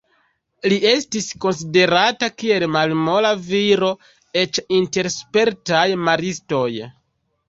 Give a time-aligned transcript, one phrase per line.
[0.71, 3.89] Li estis konsiderata kiel malmola viro
[4.45, 6.67] eĉ inter spertaj maristoj.